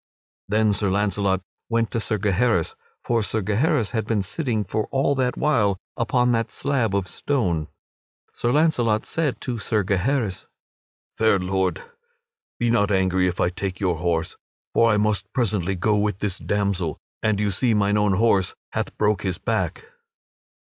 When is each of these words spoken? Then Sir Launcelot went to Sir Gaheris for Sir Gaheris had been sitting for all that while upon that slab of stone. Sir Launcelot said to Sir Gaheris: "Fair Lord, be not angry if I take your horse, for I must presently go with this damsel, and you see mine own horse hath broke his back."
Then 0.49 0.73
Sir 0.73 0.89
Launcelot 0.89 1.43
went 1.69 1.91
to 1.91 1.99
Sir 1.99 2.17
Gaheris 2.17 2.73
for 3.03 3.21
Sir 3.21 3.43
Gaheris 3.43 3.91
had 3.91 4.07
been 4.07 4.23
sitting 4.23 4.63
for 4.63 4.87
all 4.89 5.13
that 5.13 5.37
while 5.37 5.77
upon 5.95 6.31
that 6.31 6.49
slab 6.49 6.95
of 6.95 7.07
stone. 7.07 7.67
Sir 8.33 8.51
Launcelot 8.51 9.05
said 9.05 9.39
to 9.41 9.59
Sir 9.59 9.83
Gaheris: 9.83 10.47
"Fair 11.19 11.37
Lord, 11.37 11.83
be 12.57 12.71
not 12.71 12.89
angry 12.89 13.27
if 13.27 13.39
I 13.39 13.49
take 13.51 13.79
your 13.79 13.97
horse, 13.97 14.37
for 14.73 14.91
I 14.91 14.97
must 14.97 15.31
presently 15.33 15.75
go 15.75 15.95
with 15.95 16.17
this 16.17 16.39
damsel, 16.39 16.97
and 17.21 17.39
you 17.39 17.51
see 17.51 17.75
mine 17.75 17.95
own 17.95 18.13
horse 18.13 18.55
hath 18.71 18.97
broke 18.97 19.21
his 19.21 19.37
back." 19.37 19.85